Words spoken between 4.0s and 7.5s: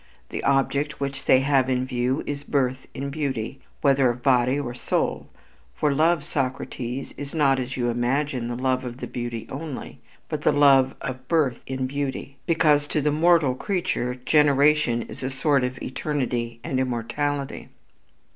of body or soul.... For love, Socrates, is